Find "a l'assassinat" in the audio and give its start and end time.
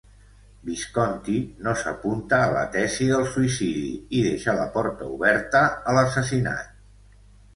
5.93-6.73